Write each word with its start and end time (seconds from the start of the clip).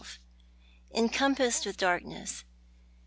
ENCOMPASSED 0.95 1.63
WITH 1.67 1.77
DARKNESS. 1.77 2.43